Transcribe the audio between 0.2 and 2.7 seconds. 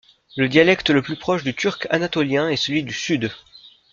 Le dialecte le plus proche du turc anatolien est